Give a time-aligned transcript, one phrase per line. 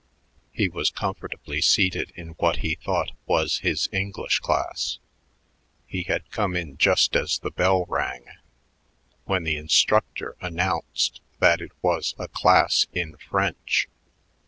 [0.51, 4.97] He was comfortably seated in what he thought was his English class
[5.85, 8.25] he had come in just as the bell rang
[9.25, 13.87] when the instructor announced that it was a class in French.